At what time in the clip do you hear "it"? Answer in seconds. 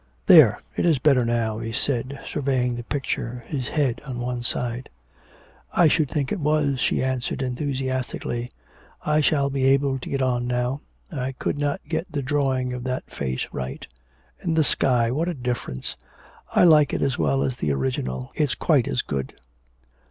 0.75-0.83, 6.31-6.39, 16.93-17.03